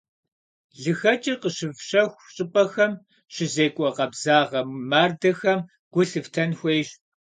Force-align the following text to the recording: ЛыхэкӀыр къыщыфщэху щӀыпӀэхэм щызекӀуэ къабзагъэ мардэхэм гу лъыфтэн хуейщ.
ЛыхэкӀыр 0.81 1.37
къыщыфщэху 1.41 2.25
щӀыпӀэхэм 2.33 2.93
щызекӀуэ 3.33 3.89
къабзагъэ 3.95 4.61
мардэхэм 4.89 5.59
гу 5.93 6.01
лъыфтэн 6.09 6.49
хуейщ. 6.59 6.89